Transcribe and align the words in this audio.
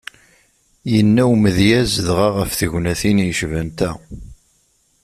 Yenna 0.91 1.23
umedyaz 1.35 1.91
dɣa 2.07 2.27
ɣef 2.37 2.51
tegnatin 2.59 3.17
yecban 3.27 3.69
ta. 3.77 3.91